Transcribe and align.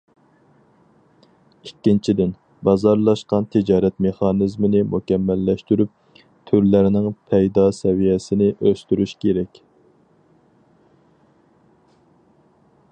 ئىككىنچىدىن، 1.67 2.31
بازارلاشقان 2.69 3.45
تىجارەت 3.55 3.97
مېخانىزمىنى 4.05 4.81
مۇكەممەللەشتۈرۈپ، 4.95 6.23
تۈرلەرنىڭ 6.51 7.11
پايدا 7.33 7.67
سەۋىيەسىنى 7.81 8.49
ئۆستۈرۈش 8.71 9.15
كېرەك. 9.27 9.63